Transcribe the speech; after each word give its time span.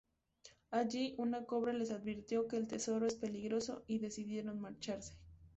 Allí 0.71 1.13
una 1.19 1.45
cobra 1.45 1.73
les 1.73 1.91
advirtió 1.91 2.47
que 2.47 2.57
el 2.57 2.65
tesoro 2.65 3.05
es 3.05 3.13
peligroso 3.13 3.83
y 3.85 3.99
decidieron 3.99 4.59
marcharse. 4.59 5.13